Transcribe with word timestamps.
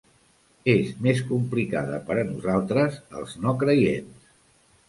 És 0.71 0.87
més 1.07 1.21
complicada 1.33 2.01
per 2.09 2.17
a 2.21 2.25
nosaltres 2.31 2.99
els 3.21 3.37
no-creients. 3.45 4.29